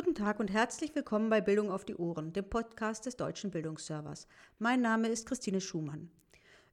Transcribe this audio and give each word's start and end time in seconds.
Guten 0.00 0.14
Tag 0.14 0.38
und 0.38 0.52
herzlich 0.52 0.94
willkommen 0.94 1.28
bei 1.28 1.40
Bildung 1.40 1.72
auf 1.72 1.84
die 1.84 1.96
Ohren, 1.96 2.32
dem 2.32 2.48
Podcast 2.48 3.06
des 3.06 3.16
Deutschen 3.16 3.50
Bildungsservers. 3.50 4.28
Mein 4.60 4.80
Name 4.80 5.08
ist 5.08 5.26
Christine 5.26 5.60
Schumann. 5.60 6.08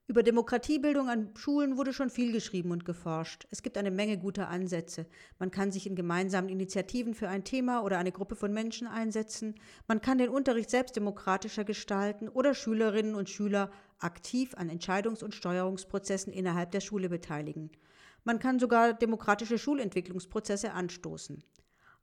Über 0.05 0.21
Demokratiebildung 0.21 1.09
an 1.09 1.31
Schulen 1.35 1.75
wurde 1.75 1.91
schon 1.91 2.11
viel 2.11 2.31
geschrieben 2.31 2.69
und 2.69 2.85
geforscht. 2.85 3.47
Es 3.49 3.63
gibt 3.63 3.79
eine 3.79 3.89
Menge 3.89 4.19
guter 4.19 4.49
Ansätze. 4.49 5.07
Man 5.39 5.49
kann 5.49 5.71
sich 5.71 5.87
in 5.87 5.95
gemeinsamen 5.95 6.49
Initiativen 6.49 7.15
für 7.15 7.27
ein 7.27 7.43
Thema 7.43 7.81
oder 7.81 7.97
eine 7.97 8.11
Gruppe 8.11 8.35
von 8.35 8.53
Menschen 8.53 8.85
einsetzen. 8.85 9.55
Man 9.87 10.01
kann 10.01 10.19
den 10.19 10.29
Unterricht 10.29 10.69
selbst 10.69 10.95
demokratischer 10.95 11.63
gestalten 11.63 12.29
oder 12.29 12.53
Schülerinnen 12.53 13.15
und 13.15 13.27
Schüler 13.27 13.71
aktiv 13.97 14.53
an 14.53 14.69
Entscheidungs- 14.69 15.23
und 15.23 15.33
Steuerungsprozessen 15.33 16.31
innerhalb 16.31 16.69
der 16.69 16.81
Schule 16.81 17.09
beteiligen. 17.09 17.71
Man 18.23 18.37
kann 18.37 18.59
sogar 18.59 18.93
demokratische 18.93 19.57
Schulentwicklungsprozesse 19.57 20.73
anstoßen. 20.73 21.43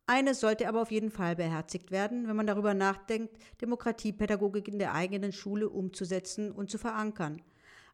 Eines 0.07 0.41
sollte 0.41 0.69
aber 0.69 0.83
auf 0.83 0.91
jeden 0.91 1.11
Fall 1.11 1.37
beherzigt 1.37 1.91
werden, 1.91 2.27
wenn 2.27 2.37
man 2.37 2.47
darüber 2.47 2.75
nachdenkt, 2.75 3.37
Demokratiepädagogik 3.61 4.69
in 4.69 4.79
der 4.79 4.95
eigenen 4.95 5.33
Schule 5.33 5.69
umzusetzen 5.69 6.51
und 6.51 6.71
zu 6.71 6.79
verankern. 6.79 7.41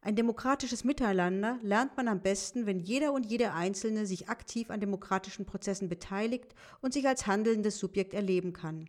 Ein 0.01 0.17
demokratisches 0.17 0.85
Miteinander 0.85 1.59
lernt 1.63 1.97
man 1.97 2.09
am 2.09 2.21
besten, 2.21 2.67
wenn 2.67 2.79
jeder 2.79 3.13
und 3.13 3.27
jede 3.27 3.53
Einzelne 3.53 4.07
sich 4.07 4.29
aktiv 4.29 4.71
an 4.71 4.81
demokratischen 4.81 5.45
Prozessen 5.45 5.89
beteiligt 5.89 6.55
und 6.81 6.95
sich 6.95 7.07
als 7.07 7.27
handelndes 7.27 7.79
Subjekt 7.79 8.15
erleben 8.15 8.53
kann. 8.53 8.89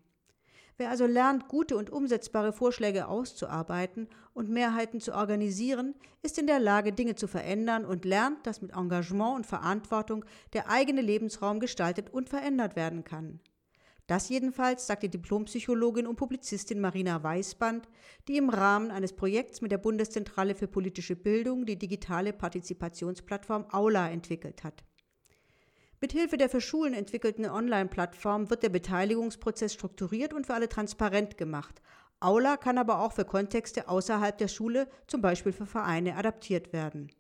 Wer 0.80 0.90
also 0.92 1.06
lernt, 1.06 1.50
gute 1.50 1.76
und 1.76 1.90
umsetzbare 1.90 2.54
Vorschläge 2.54 3.10
auszuarbeiten 3.10 4.08
und 4.34 4.48
Mehrheiten 4.50 5.02
zu 5.02 5.14
organisieren, 5.14 5.94
ist 6.22 6.40
in 6.40 6.48
der 6.48 6.60
Lage, 6.60 6.94
Dinge 6.94 7.16
zu 7.16 7.28
verändern 7.28 7.84
und 7.84 8.06
lernt, 8.06 8.48
dass 8.48 8.62
mit 8.62 8.72
Engagement 8.72 9.36
und 9.36 9.46
Verantwortung 9.46 10.24
der 10.54 10.70
eigene 10.70 11.02
Lebensraum 11.02 11.60
gestaltet 11.60 12.10
und 12.14 12.30
verändert 12.30 12.78
werden 12.78 13.04
kann. 13.04 13.42
Das 14.08 14.30
jedenfalls 14.30 14.88
sagt 14.88 15.04
die 15.04 15.10
Diplompsychologin 15.10 16.08
und 16.08 16.16
Publizistin 16.16 16.80
Marina 16.80 17.22
Weißband, 17.22 17.90
die 18.30 18.38
im 18.38 18.50
Rahmen 18.50 18.90
eines 18.90 19.12
Projekts 19.12 19.60
mit 19.60 19.74
der 19.74 19.80
Bundeszentrale 19.80 20.56
für 20.56 20.70
politische 20.70 21.18
Bildung 21.18 21.66
die 21.66 21.78
digitale 21.78 22.32
Partizipationsplattform 22.32 23.66
Aula 23.74 24.10
entwickelt 24.10 24.64
hat. 24.64 24.86
Mithilfe 26.02 26.38
der 26.38 26.50
für 26.50 26.62
Schulen 26.62 26.94
entwickelten 26.94 27.46
Online-Plattform 27.46 28.50
wird 28.50 28.64
der 28.64 28.70
Beteiligungsprozess 28.70 29.74
strukturiert 29.74 30.34
und 30.34 30.48
für 30.48 30.54
alle 30.54 30.70
transparent 30.70 31.38
gemacht. 31.38 31.82
Aula 32.22 32.56
kann 32.56 32.78
aber 32.78 33.00
auch 33.00 33.12
für 33.12 33.26
Kontexte 33.26 33.90
außerhalb 33.90 34.38
der 34.38 34.48
Schule, 34.48 34.88
zum 35.08 35.22
Beispiel 35.22 35.52
für 35.52 35.66
Vereine, 35.66 36.16
adaptiert 36.16 36.72
werden. 36.72 37.12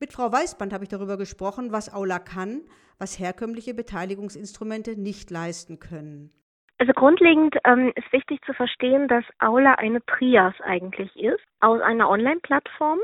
Mit 0.00 0.12
Frau 0.12 0.32
Weißband 0.32 0.72
habe 0.72 0.84
ich 0.84 0.90
darüber 0.90 1.16
gesprochen, 1.16 1.70
was 1.70 1.92
Aula 1.92 2.18
kann, 2.18 2.62
was 2.98 3.20
herkömmliche 3.20 3.74
Beteiligungsinstrumente 3.74 5.00
nicht 5.00 5.30
leisten 5.30 5.78
können. 5.78 6.32
Also 6.78 6.92
grundlegend 6.94 7.56
ähm, 7.62 7.92
ist 7.94 8.12
wichtig 8.12 8.40
zu 8.44 8.54
verstehen, 8.54 9.06
dass 9.06 9.24
Aula 9.38 9.74
eine 9.74 10.04
Trias 10.06 10.54
eigentlich 10.64 11.14
ist, 11.14 11.44
aus 11.60 11.80
einer 11.80 12.08
Online-Plattform, 12.08 12.98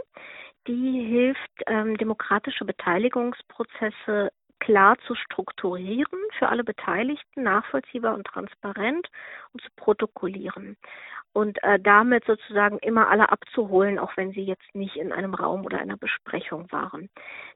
die 0.66 1.06
hilft, 1.06 1.62
ähm, 1.68 1.96
demokratische 1.96 2.64
Beteiligungsprozesse 2.64 4.32
klar 4.60 4.96
zu 5.06 5.14
strukturieren, 5.14 6.20
für 6.38 6.48
alle 6.48 6.64
Beteiligten 6.64 7.42
nachvollziehbar 7.42 8.14
und 8.14 8.26
transparent 8.26 9.08
und 9.52 9.62
zu 9.62 9.68
protokollieren 9.76 10.76
und 11.32 11.62
äh, 11.62 11.78
damit 11.78 12.24
sozusagen 12.24 12.78
immer 12.78 13.08
alle 13.08 13.30
abzuholen, 13.30 13.98
auch 13.98 14.16
wenn 14.16 14.32
sie 14.32 14.42
jetzt 14.42 14.74
nicht 14.74 14.96
in 14.96 15.12
einem 15.12 15.34
Raum 15.34 15.64
oder 15.64 15.78
einer 15.78 15.96
Besprechung 15.96 16.70
waren. 16.72 17.08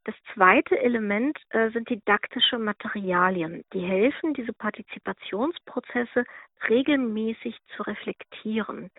Das 0.05 0.15
zweite 0.35 0.79
Element 0.79 1.37
äh, 1.51 1.71
sind 1.71 1.89
didaktische 1.89 2.59
Materialien, 2.59 3.65
die 3.73 3.81
helfen, 3.81 4.35
diese 4.35 4.53
Partizipationsprozesse 4.53 6.25
regelmäßig 6.69 7.57
zu 7.75 7.83
reflektieren. 7.83 8.91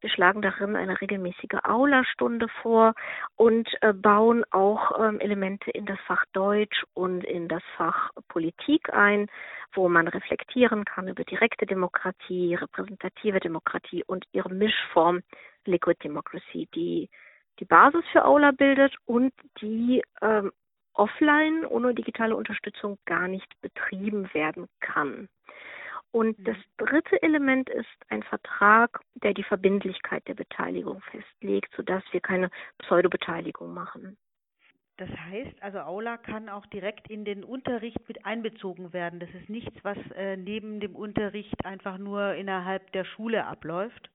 Wir 0.00 0.10
schlagen 0.10 0.40
darin 0.40 0.76
eine 0.76 1.00
regelmäßige 1.00 1.62
Aula-Stunde 1.62 2.48
vor 2.62 2.94
und 3.36 3.68
äh, 3.82 3.92
bauen 3.92 4.44
auch 4.50 4.98
ähm, 4.98 5.20
Elemente 5.20 5.70
in 5.70 5.84
das 5.84 5.98
Fach 6.06 6.24
Deutsch 6.32 6.84
und 6.94 7.22
in 7.24 7.48
das 7.48 7.62
Fach 7.76 8.10
Politik 8.28 8.92
ein, 8.92 9.28
wo 9.74 9.88
man 9.88 10.08
reflektieren 10.08 10.84
kann 10.84 11.08
über 11.08 11.24
direkte 11.24 11.66
Demokratie, 11.66 12.54
repräsentative 12.54 13.40
Demokratie 13.40 14.02
und 14.06 14.24
ihre 14.32 14.48
Mischform 14.48 15.20
Liquid 15.66 15.98
Democracy, 16.02 16.68
die 16.74 17.10
die 17.58 17.66
Basis 17.66 18.04
für 18.10 18.24
Aula 18.24 18.52
bildet 18.52 18.96
und 19.04 19.32
die 19.60 20.02
ähm, 20.22 20.50
offline 20.94 21.64
ohne 21.66 21.94
digitale 21.94 22.34
Unterstützung 22.34 22.98
gar 23.04 23.28
nicht 23.28 23.48
betrieben 23.60 24.32
werden 24.32 24.66
kann. 24.80 25.28
Und 26.12 26.38
mhm. 26.38 26.44
das 26.44 26.56
dritte 26.78 27.22
Element 27.22 27.70
ist 27.70 27.86
ein 28.08 28.22
Vertrag, 28.22 29.00
der 29.14 29.34
die 29.34 29.44
Verbindlichkeit 29.44 30.26
der 30.26 30.34
Beteiligung 30.34 31.00
festlegt, 31.10 31.72
sodass 31.76 32.02
wir 32.12 32.20
keine 32.20 32.50
Pseudobeteiligung 32.78 33.72
machen. 33.72 34.16
Das 34.96 35.08
heißt, 35.08 35.62
also 35.62 35.78
Aula 35.78 36.18
kann 36.18 36.50
auch 36.50 36.66
direkt 36.66 37.08
in 37.08 37.24
den 37.24 37.42
Unterricht 37.42 38.06
mit 38.06 38.26
einbezogen 38.26 38.92
werden. 38.92 39.18
Das 39.18 39.30
ist 39.30 39.48
nichts, 39.48 39.72
was 39.82 39.96
äh, 40.14 40.36
neben 40.36 40.78
dem 40.78 40.94
Unterricht 40.94 41.64
einfach 41.64 41.96
nur 41.96 42.34
innerhalb 42.34 42.92
der 42.92 43.06
Schule 43.06 43.46
abläuft. 43.46 44.10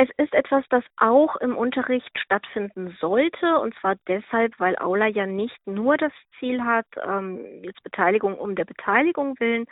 Es 0.00 0.08
ist 0.16 0.32
etwas, 0.32 0.64
das 0.70 0.84
auch 0.96 1.34
im 1.38 1.56
Unterricht 1.56 2.16
stattfinden 2.16 2.96
sollte, 3.00 3.58
und 3.58 3.74
zwar 3.80 3.96
deshalb, 4.06 4.54
weil 4.60 4.78
Aula 4.78 5.08
ja 5.08 5.26
nicht 5.26 5.58
nur 5.66 5.96
das 5.96 6.12
Ziel 6.38 6.62
hat, 6.62 6.86
ähm, 7.04 7.64
jetzt 7.64 7.82
Beteiligung 7.82 8.38
um 8.38 8.54
der 8.54 8.64
Beteiligung 8.64 9.34
willen, 9.40 9.64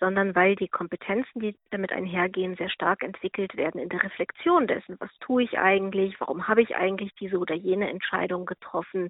sondern 0.00 0.34
weil 0.34 0.56
die 0.56 0.66
Kompetenzen, 0.66 1.38
die 1.38 1.54
damit 1.70 1.92
einhergehen, 1.92 2.56
sehr 2.56 2.70
stark 2.70 3.04
entwickelt 3.04 3.56
werden 3.56 3.80
in 3.80 3.88
der 3.88 4.02
Reflexion 4.02 4.66
dessen, 4.66 4.96
was 4.98 5.10
tue 5.20 5.44
ich 5.44 5.60
eigentlich, 5.60 6.18
warum 6.18 6.48
habe 6.48 6.60
ich 6.62 6.74
eigentlich 6.74 7.14
diese 7.14 7.38
oder 7.38 7.54
jene 7.54 7.88
Entscheidung 7.88 8.46
getroffen. 8.46 9.08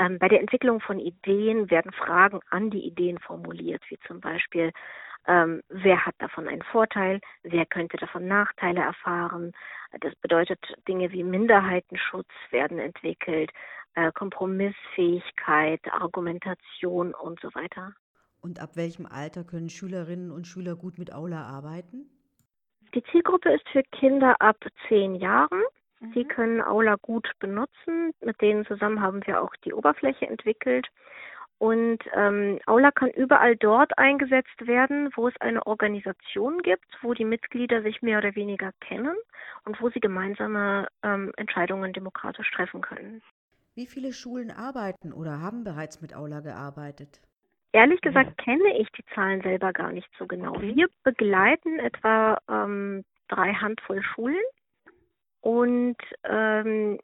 Ähm, 0.00 0.18
bei 0.18 0.26
der 0.26 0.40
Entwicklung 0.40 0.80
von 0.80 0.98
Ideen 0.98 1.70
werden 1.70 1.92
Fragen 1.92 2.40
an 2.50 2.70
die 2.70 2.84
Ideen 2.84 3.20
formuliert, 3.20 3.84
wie 3.88 4.00
zum 4.08 4.20
Beispiel, 4.20 4.72
ähm, 5.26 5.62
wer 5.68 6.04
hat 6.04 6.14
davon 6.18 6.48
einen 6.48 6.62
Vorteil, 6.62 7.20
wer 7.42 7.66
könnte 7.66 7.96
davon 7.96 8.26
Nachteile 8.26 8.80
erfahren. 8.80 9.52
Das 10.00 10.14
bedeutet, 10.16 10.58
Dinge 10.88 11.12
wie 11.12 11.22
Minderheitenschutz 11.22 12.28
werden 12.50 12.78
entwickelt, 12.78 13.50
äh, 13.94 14.10
Kompromissfähigkeit, 14.12 15.80
Argumentation 15.92 17.14
und 17.14 17.40
so 17.40 17.54
weiter. 17.54 17.92
Und 18.40 18.60
ab 18.60 18.70
welchem 18.74 19.06
Alter 19.06 19.44
können 19.44 19.70
Schülerinnen 19.70 20.32
und 20.32 20.46
Schüler 20.46 20.74
gut 20.74 20.98
mit 20.98 21.12
Aula 21.12 21.44
arbeiten? 21.44 22.10
Die 22.94 23.02
Zielgruppe 23.04 23.52
ist 23.52 23.68
für 23.68 23.82
Kinder 23.92 24.34
ab 24.40 24.56
zehn 24.88 25.14
Jahren. 25.14 25.62
Sie 26.14 26.24
mhm. 26.24 26.28
können 26.28 26.60
Aula 26.60 26.96
gut 27.00 27.30
benutzen. 27.38 28.12
Mit 28.20 28.40
denen 28.40 28.66
zusammen 28.66 29.00
haben 29.00 29.24
wir 29.26 29.40
auch 29.40 29.54
die 29.64 29.72
Oberfläche 29.72 30.26
entwickelt. 30.26 30.88
Und 31.62 32.00
ähm, 32.12 32.58
Aula 32.66 32.90
kann 32.90 33.10
überall 33.10 33.54
dort 33.54 33.96
eingesetzt 33.96 34.66
werden, 34.66 35.10
wo 35.14 35.28
es 35.28 35.40
eine 35.40 35.64
Organisation 35.64 36.60
gibt, 36.62 36.88
wo 37.02 37.14
die 37.14 37.24
Mitglieder 37.24 37.82
sich 37.82 38.02
mehr 38.02 38.18
oder 38.18 38.34
weniger 38.34 38.72
kennen 38.80 39.14
und 39.64 39.80
wo 39.80 39.88
sie 39.88 40.00
gemeinsame 40.00 40.88
ähm, 41.04 41.32
Entscheidungen 41.36 41.92
demokratisch 41.92 42.50
treffen 42.50 42.80
können. 42.80 43.22
Wie 43.76 43.86
viele 43.86 44.12
Schulen 44.12 44.50
arbeiten 44.50 45.12
oder 45.12 45.40
haben 45.40 45.62
bereits 45.62 46.02
mit 46.02 46.16
Aula 46.16 46.40
gearbeitet? 46.40 47.20
Ehrlich 47.70 48.00
gesagt 48.00 48.38
kenne 48.38 48.76
ich 48.80 48.90
die 48.98 49.04
Zahlen 49.14 49.40
selber 49.42 49.72
gar 49.72 49.92
nicht 49.92 50.10
so 50.18 50.26
genau. 50.26 50.60
Wir 50.60 50.88
begleiten 51.04 51.78
etwa 51.78 52.38
ähm, 52.48 53.04
drei 53.28 53.52
Handvoll 53.52 54.02
Schulen 54.02 54.42
und 55.42 55.96
ähm, 56.24 56.98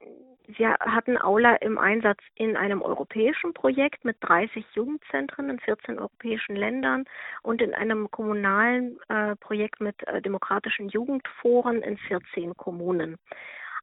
wir 0.49 0.77
hatten 0.81 1.21
Aula 1.21 1.57
im 1.57 1.77
Einsatz 1.77 2.21
in 2.35 2.57
einem 2.57 2.81
europäischen 2.81 3.53
Projekt 3.53 4.05
mit 4.07 4.17
30 4.21 4.65
Jugendzentren 4.73 5.51
in 5.51 5.61
14 5.61 5.99
europäischen 5.99 6.57
Ländern 6.57 7.05
und 7.43 7.61
in 7.61 7.75
einem 7.75 8.11
kommunalen 8.11 8.99
äh, 9.09 9.37
Projekt 9.37 9.81
mit 9.83 9.97
äh, 10.09 10.23
demokratischen 10.23 10.89
Jugendforen 10.89 11.83
in 11.83 11.99
14 11.99 12.57
Kommunen. 12.57 13.19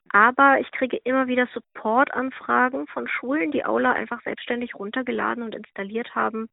Aber 0.09 0.59
ich 0.59 0.71
kriege 0.71 0.97
immer 1.03 1.27
wieder 1.27 1.47
Supportanfragen 1.53 2.87
von 2.87 3.07
Schulen, 3.07 3.51
die 3.51 3.63
Aula 3.63 3.91
einfach 3.91 4.23
selbstständig 4.23 4.73
runtergeladen 4.73 5.43
und 5.43 5.53
installiert 5.53 6.15
haben, 6.15 6.49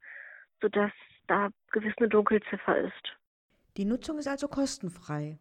sodass 0.60 0.92
da 1.26 1.48
gewiss 1.70 1.94
eine 1.96 2.08
Dunkelziffer 2.08 2.76
ist. 2.76 3.16
Die 3.78 3.86
Nutzung 3.86 4.18
ist 4.18 4.28
also 4.28 4.48
kostenfrei. 4.48 5.38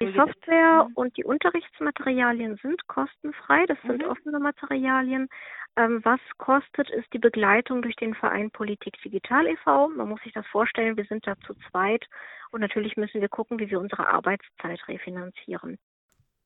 Die 0.00 0.12
Software 0.12 0.86
mhm. 0.88 0.94
und 0.94 1.16
die 1.16 1.24
Unterrichtsmaterialien 1.24 2.56
sind 2.62 2.86
kostenfrei. 2.86 3.66
Das 3.66 3.78
sind 3.82 4.02
mhm. 4.02 4.10
offene 4.10 4.38
Materialien. 4.38 5.28
Ähm, 5.76 6.00
was 6.04 6.20
kostet, 6.38 6.88
ist 6.90 7.12
die 7.12 7.18
Begleitung 7.18 7.82
durch 7.82 7.96
den 7.96 8.14
Verein 8.14 8.50
Politik 8.50 9.00
Digital 9.02 9.46
e.V. 9.46 9.88
Man 9.88 10.08
muss 10.08 10.20
sich 10.22 10.32
das 10.32 10.46
vorstellen, 10.46 10.96
wir 10.96 11.04
sind 11.04 11.26
da 11.26 11.36
zu 11.46 11.54
zweit 11.70 12.06
und 12.50 12.60
natürlich 12.60 12.96
müssen 12.96 13.20
wir 13.20 13.28
gucken, 13.28 13.58
wie 13.58 13.70
wir 13.70 13.80
unsere 13.80 14.08
Arbeitszeit 14.08 14.86
refinanzieren. 14.86 15.78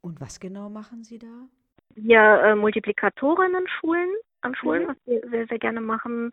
Und 0.00 0.20
was 0.20 0.40
genau 0.40 0.68
machen 0.68 1.04
Sie 1.04 1.18
da? 1.18 1.46
Wir 1.94 2.20
äh, 2.20 2.54
Multiplikatorinnen 2.54 3.68
schulen 3.68 4.10
an 4.42 4.54
Schulen, 4.54 4.84
mhm. 4.84 4.88
was 4.88 4.96
wir 5.06 5.20
sehr, 5.30 5.46
sehr 5.46 5.58
gerne 5.58 5.80
machen. 5.80 6.30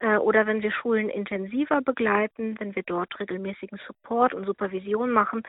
Äh, 0.00 0.16
oder 0.16 0.46
wenn 0.46 0.62
wir 0.62 0.72
Schulen 0.72 1.08
intensiver 1.08 1.80
begleiten, 1.80 2.56
wenn 2.58 2.74
wir 2.74 2.82
dort 2.84 3.18
regelmäßigen 3.18 3.78
Support 3.86 4.34
und 4.34 4.46
Supervision 4.46 5.10
machen, 5.10 5.42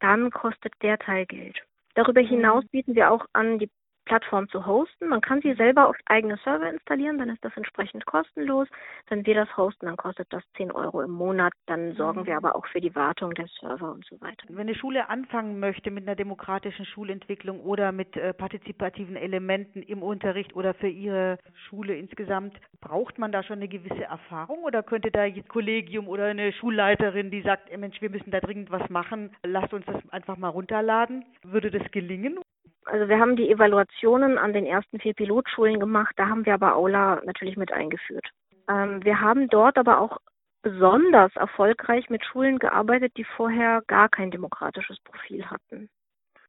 dann 0.00 0.30
kostet 0.30 0.72
der 0.82 0.98
Teil 0.98 1.26
Geld. 1.26 1.58
Darüber 1.94 2.22
mhm. 2.22 2.26
hinaus 2.26 2.64
bieten 2.70 2.94
wir 2.94 3.10
auch 3.10 3.26
an, 3.32 3.58
die 3.58 3.70
Plattform 4.04 4.48
zu 4.48 4.66
hosten. 4.66 5.08
Man 5.08 5.20
kann 5.20 5.40
sie 5.40 5.54
selber 5.54 5.88
auf 5.88 5.96
eigene 6.06 6.36
Server 6.38 6.68
installieren, 6.68 7.18
dann 7.18 7.28
ist 7.28 7.44
das 7.44 7.56
entsprechend 7.56 8.06
kostenlos. 8.06 8.68
Wenn 9.08 9.24
wir 9.26 9.34
das 9.34 9.56
hosten, 9.56 9.86
dann 9.86 9.96
kostet 9.96 10.32
das 10.32 10.42
10 10.56 10.72
Euro 10.72 11.02
im 11.02 11.10
Monat. 11.10 11.52
Dann 11.66 11.94
sorgen 11.94 12.26
wir 12.26 12.32
mhm. 12.32 12.44
aber 12.44 12.56
auch 12.56 12.66
für 12.66 12.80
die 12.80 12.94
Wartung 12.94 13.34
der 13.34 13.46
Server 13.60 13.92
und 13.92 14.04
so 14.06 14.20
weiter. 14.20 14.44
Wenn 14.48 14.68
eine 14.68 14.74
Schule 14.74 15.08
anfangen 15.08 15.60
möchte 15.60 15.90
mit 15.90 16.06
einer 16.06 16.16
demokratischen 16.16 16.84
Schulentwicklung 16.86 17.60
oder 17.60 17.92
mit 17.92 18.16
äh, 18.16 18.34
partizipativen 18.34 19.16
Elementen 19.16 19.82
im 19.82 20.02
Unterricht 20.02 20.54
oder 20.54 20.74
für 20.74 20.88
ihre 20.88 21.38
Schule 21.68 21.96
insgesamt, 21.96 22.56
braucht 22.80 23.18
man 23.18 23.32
da 23.32 23.42
schon 23.42 23.56
eine 23.56 23.68
gewisse 23.68 24.04
Erfahrung 24.04 24.64
oder 24.64 24.82
könnte 24.82 25.10
da 25.10 25.22
ein 25.22 25.46
Kollegium 25.48 26.08
oder 26.08 26.26
eine 26.26 26.52
Schulleiterin, 26.52 27.30
die 27.30 27.42
sagt, 27.42 27.76
Mensch, 27.76 28.00
wir 28.00 28.10
müssen 28.10 28.30
da 28.30 28.40
dringend 28.40 28.70
was 28.70 28.88
machen, 28.90 29.34
lasst 29.44 29.72
uns 29.72 29.86
das 29.86 29.96
einfach 30.10 30.36
mal 30.36 30.48
runterladen, 30.48 31.24
würde 31.42 31.70
das 31.70 31.90
gelingen? 31.90 32.38
Also 32.86 33.08
wir 33.08 33.18
haben 33.18 33.36
die 33.36 33.50
Evaluationen 33.50 34.38
an 34.38 34.52
den 34.52 34.66
ersten 34.66 34.98
vier 35.00 35.14
Pilotschulen 35.14 35.78
gemacht, 35.78 36.14
da 36.16 36.28
haben 36.28 36.46
wir 36.46 36.54
aber 36.54 36.74
Aula 36.74 37.20
natürlich 37.24 37.56
mit 37.56 37.72
eingeführt. 37.72 38.26
Ähm, 38.68 39.04
wir 39.04 39.20
haben 39.20 39.48
dort 39.48 39.78
aber 39.78 40.00
auch 40.00 40.18
besonders 40.62 41.34
erfolgreich 41.36 42.10
mit 42.10 42.24
Schulen 42.24 42.58
gearbeitet, 42.58 43.12
die 43.16 43.24
vorher 43.24 43.82
gar 43.86 44.08
kein 44.08 44.30
demokratisches 44.30 44.98
Profil 45.00 45.46
hatten. 45.46 45.88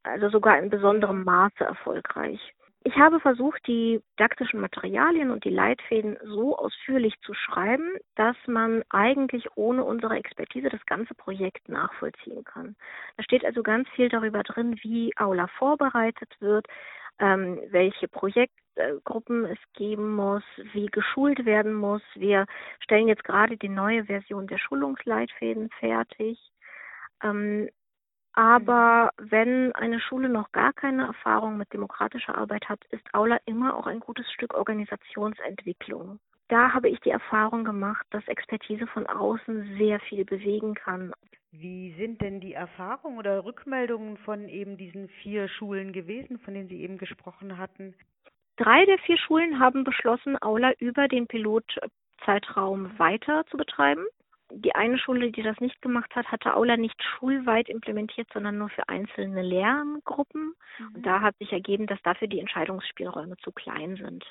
Also 0.04 0.30
sogar 0.30 0.58
in 0.60 0.70
besonderem 0.70 1.24
Maße 1.24 1.64
erfolgreich. 1.64 2.40
Ich 2.84 2.96
habe 2.96 3.20
versucht, 3.20 3.62
die 3.68 4.02
didaktischen 4.14 4.60
Materialien 4.60 5.30
und 5.30 5.46
die 5.46 5.52
Leitfäden 5.52 6.18
so 6.24 6.58
ausführlich 6.58 7.14
zu 7.22 7.36
schreiben, 7.36 7.92
dass 8.16 8.36
man 8.48 8.84
eigentlich 8.90 9.46
ohne 9.56 9.84
unsere 9.84 10.16
Expertise 10.16 10.70
das 10.70 10.84
ganze 10.88 11.14
Projekt 11.14 11.70
nachvollziehen 11.70 12.44
kann. 12.44 12.76
Da 13.18 13.24
steht 13.24 13.46
also 13.46 13.62
ganz 13.62 13.88
viel 13.90 14.10
darüber 14.10 14.42
drin, 14.42 14.80
wie 14.82 15.14
Aula 15.16 15.46
vorbereitet 15.60 16.36
wird, 16.40 16.66
ähm, 17.20 17.60
welche 17.70 18.08
Projektgruppen 18.08 19.46
es 19.46 19.60
geben 19.74 20.16
muss, 20.16 20.44
wie 20.74 20.88
geschult 20.88 21.46
werden 21.46 21.76
muss. 21.76 22.02
Wir 22.16 22.48
stellen 22.80 23.08
jetzt 23.08 23.24
gerade 23.24 23.58
die 23.58 23.70
neue 23.70 24.06
Version 24.06 24.48
der 24.48 24.58
Schulungsleitfäden 24.58 25.70
fertig. 25.80 26.40
Ähm, 27.24 27.70
aber 28.34 29.12
wenn 29.18 29.74
eine 29.74 30.00
Schule 30.00 30.30
noch 30.30 30.52
gar 30.52 30.74
keine 30.74 31.08
Erfahrung 31.08 31.58
mit 31.58 31.74
demokratischer 31.74 32.38
Arbeit 32.38 32.70
hat, 32.70 32.84
ist 32.90 33.14
Aula 33.14 33.38
immer 33.46 33.76
auch 33.76 33.88
ein 33.88 34.00
gutes 34.00 34.32
Stück 34.32 34.54
Organisationsentwicklung. 34.54 36.20
Da 36.48 36.74
habe 36.74 36.90
ich 36.90 37.00
die 37.02 37.10
Erfahrung 37.10 37.64
gemacht, 37.64 38.06
dass 38.12 38.28
Expertise 38.28 38.88
von 38.88 39.06
außen 39.06 39.78
sehr 39.78 40.00
viel 40.02 40.26
bewegen 40.26 40.76
kann. 40.76 41.14
Wie 41.52 41.94
sind 41.98 42.22
denn 42.22 42.40
die 42.40 42.54
Erfahrungen 42.54 43.18
oder 43.18 43.44
Rückmeldungen 43.44 44.18
von 44.18 44.48
eben 44.48 44.78
diesen 44.78 45.10
vier 45.22 45.50
Schulen 45.50 45.92
gewesen, 45.92 46.40
von 46.40 46.54
denen 46.54 46.70
Sie 46.70 46.82
eben 46.82 46.98
gesprochen 46.98 47.58
hatten? 47.58 47.94
Drei 48.56 48.86
der 48.86 48.98
vier 49.00 49.18
Schulen 49.18 49.60
haben 49.60 49.84
beschlossen, 49.84 50.42
Aula 50.42 50.72
über 50.80 51.08
den 51.08 51.28
Pilotzeitraum 51.28 52.98
weiter 52.98 53.46
zu 53.48 53.58
betreiben 53.58 54.06
die 54.54 54.76
eine 54.76 54.98
Schule, 54.98 55.32
die 55.32 55.44
das 55.44 55.60
nicht 55.60 55.82
gemacht 55.82 56.16
hat, 56.16 56.28
hatte 56.32 56.56
Aula 56.56 56.78
nicht 56.78 57.02
schulweit 57.04 57.70
implementiert, 57.70 58.28
sondern 58.34 58.58
nur 58.58 58.70
für 58.70 58.88
einzelne 58.90 59.42
Lerngruppen. 59.42 60.54
Mhm. 60.78 60.96
Und 60.96 61.06
da 61.06 61.22
hat 61.22 61.38
sich 61.38 61.52
ergeben, 61.52 61.88
dass 61.88 62.02
dafür 62.04 62.28
die 62.28 62.40
Entscheidungsspielräume 62.40 63.38
zu 63.38 63.52
klein 63.52 63.96
sind. 63.96 64.24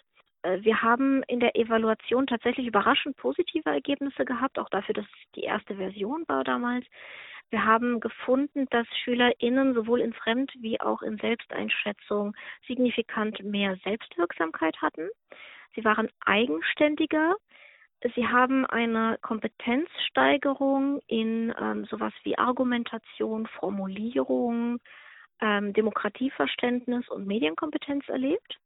Äh, 0.42 0.62
wir 0.62 0.82
haben 0.82 1.22
in 1.24 1.40
der 1.40 1.56
Evaluation 1.56 2.26
tatsächlich 2.26 2.66
überraschend 2.66 3.16
positive 3.16 3.68
Ergebnisse 3.68 4.24
gehabt, 4.24 4.58
auch 4.58 4.68
dafür, 4.68 4.94
dass 4.94 5.04
es 5.04 5.32
die 5.34 5.44
erste 5.44 5.76
Version 5.76 6.24
war 6.28 6.44
damals. 6.44 6.86
Wir 7.50 7.64
haben 7.64 7.98
gefunden, 7.98 8.66
dass 8.70 8.86
SchülerInnen 9.02 9.74
sowohl 9.74 10.00
in 10.00 10.12
Fremd- 10.12 10.52
wie 10.60 10.80
auch 10.80 11.02
in 11.02 11.18
Selbsteinschätzung 11.18 12.34
signifikant 12.66 13.42
mehr 13.42 13.76
Selbstwirksamkeit 13.82 14.80
hatten. 14.80 15.08
Sie 15.74 15.84
waren 15.84 16.08
eigenständiger, 16.24 17.34
Sie 18.14 18.26
haben 18.26 18.64
eine 18.64 19.18
Kompetenzsteigerung 19.20 21.00
in 21.06 21.52
ähm, 21.60 21.84
sowas 21.84 22.14
wie 22.22 22.38
Argumentation, 22.38 23.46
Formulierung, 23.46 24.78
ähm, 25.40 25.74
Demokratieverständnis 25.74 27.08
und 27.08 27.26
Medienkompetenz 27.26 28.08
erlebt. 28.08 28.58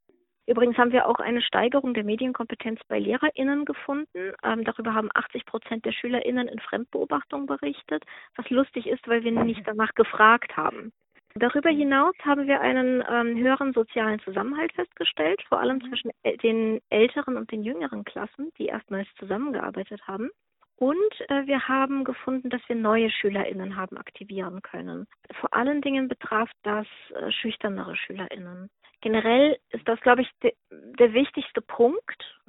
Übrigens 0.46 0.76
haben 0.76 0.92
wir 0.92 1.08
auch 1.08 1.18
eine 1.20 1.40
Steigerung 1.40 1.94
der 1.94 2.04
Medienkompetenz 2.04 2.78
bei 2.86 2.98
LehrerInnen 2.98 3.64
gefunden. 3.64 4.34
Ähm, 4.44 4.64
darüber 4.64 4.94
haben 4.94 5.08
80 5.14 5.46
Prozent 5.46 5.84
der 5.84 5.92
SchülerInnen 5.92 6.48
in 6.48 6.58
Fremdbeobachtung 6.60 7.46
berichtet, 7.46 8.04
was 8.36 8.48
lustig 8.50 8.86
ist, 8.86 9.08
weil 9.08 9.24
wir 9.24 9.32
nicht 9.32 9.66
danach 9.66 9.94
gefragt 9.94 10.56
haben. 10.56 10.92
Darüber 11.36 11.70
hinaus 11.70 12.14
haben 12.22 12.46
wir 12.46 12.60
einen 12.60 13.02
ähm, 13.08 13.36
höheren 13.36 13.72
sozialen 13.72 14.20
Zusammenhalt 14.20 14.72
festgestellt, 14.72 15.42
vor 15.48 15.58
allem 15.58 15.78
mhm. 15.78 15.88
zwischen 15.88 16.10
den 16.42 16.80
älteren 16.90 17.36
und 17.36 17.50
den 17.50 17.64
jüngeren 17.64 18.04
Klassen, 18.04 18.52
die 18.56 18.66
erstmals 18.66 19.08
zusammengearbeitet 19.18 20.06
haben. 20.06 20.30
Und 20.76 21.20
äh, 21.28 21.46
wir 21.46 21.66
haben 21.66 22.04
gefunden, 22.04 22.50
dass 22.50 22.62
wir 22.68 22.76
neue 22.76 23.10
SchülerInnen 23.10 23.74
haben 23.76 23.96
aktivieren 23.96 24.62
können. 24.62 25.06
Vor 25.40 25.52
allen 25.54 25.82
Dingen 25.82 26.06
betraf 26.06 26.48
das 26.62 26.86
äh, 27.10 27.32
schüchternere 27.32 27.96
SchülerInnen. 27.96 28.70
Generell 29.00 29.58
ist 29.70 29.86
das, 29.88 30.00
glaube 30.00 30.22
ich, 30.22 30.30
de 30.42 30.52
der 30.70 31.12
wichtigste 31.12 31.60
Punkt, 31.60 32.40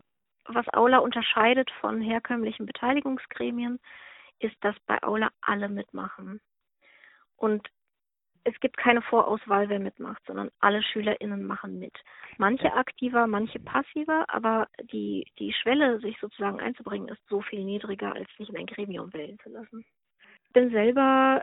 was 0.46 0.72
Aula 0.74 1.00
unterscheidet 1.00 1.72
von 1.82 2.02
herkömmlichen 2.02 2.68
Beteiligungsgremien, 2.68 3.80
ist, 4.40 4.56
dass 4.62 4.76
bei 4.86 5.02
Aula 5.02 5.30
alle 5.42 5.70
mitmachen. 5.70 6.40
Und 7.36 7.68
es 8.46 8.60
gibt 8.60 8.78
keine 8.78 9.02
Vorauswahl, 9.02 9.70
wer 9.70 9.80
mitmacht, 9.80 10.22
sondern 10.28 10.52
alle 10.60 10.82
SchülerInnen 10.84 11.46
machen 11.46 11.80
mit. 11.80 11.94
Manche 12.38 12.72
aktiver, 12.74 13.26
manche 13.26 13.60
passiver, 13.60 14.26
aber 14.28 14.68
die, 14.92 15.26
die 15.40 15.52
Schwelle, 15.52 16.00
sich 16.00 16.18
sozusagen 16.22 16.60
einzubringen, 16.60 17.10
ist 17.10 17.22
so 17.28 17.42
viel 17.42 17.64
niedriger, 17.64 18.14
als 18.14 18.30
sich 18.38 18.50
in 18.50 18.58
ein 18.58 18.68
Gremium 18.68 19.12
wählen 19.14 19.40
zu 19.40 19.50
lassen. 19.50 19.84
Ich 20.46 20.54
bin 20.54 20.70
selber 20.70 21.42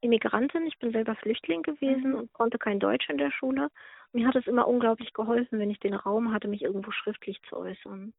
Immigrantin, 0.00 0.66
ich 0.66 0.78
bin 0.78 0.90
selber 0.90 1.16
Flüchtling 1.16 1.62
gewesen 1.62 2.12
mhm. 2.12 2.18
und 2.18 2.32
konnte 2.32 2.58
kein 2.58 2.80
Deutsch 2.80 3.10
in 3.10 3.18
der 3.18 3.30
Schule. 3.30 3.68
Mir 4.12 4.26
hat 4.26 4.36
es 4.36 4.46
immer 4.46 4.66
unglaublich 4.66 5.12
geholfen, 5.12 5.58
wenn 5.58 5.70
ich 5.70 5.80
den 5.80 5.94
Raum 5.94 6.32
hatte, 6.32 6.48
mich 6.48 6.62
irgendwo 6.62 6.92
schriftlich 6.92 7.42
zu 7.42 7.58
äußern. 7.58 8.14